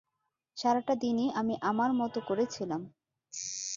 সারাটা 0.57 0.93
দিনই 0.95 1.27
আমি 1.33 1.55
আমার 1.61 1.91
মত 1.93 2.15
করে 2.27 2.43
ছিলাম। 2.45 2.81